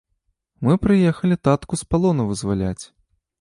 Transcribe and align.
Мы 0.67 0.73
прыехалі 0.85 1.37
татку 1.49 1.79
з 1.83 1.87
палону 1.93 2.27
вызваляць. 2.31 2.83